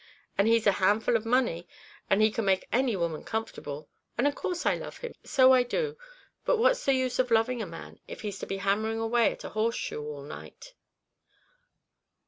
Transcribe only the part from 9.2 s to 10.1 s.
at a horseshoe